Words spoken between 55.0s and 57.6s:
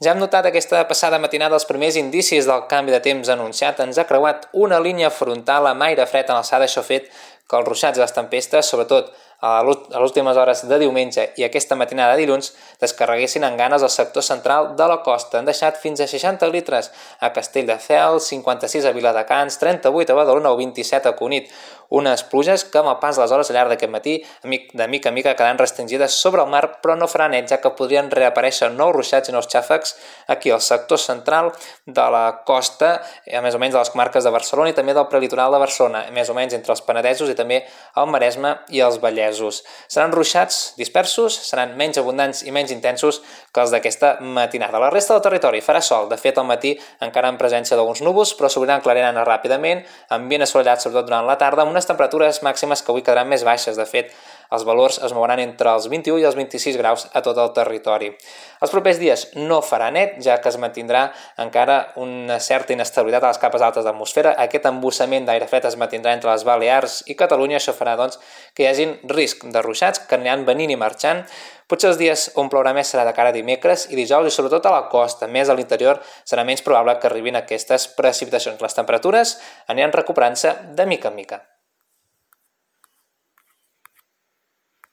es mouran entre els 21 i els 26 graus a tot el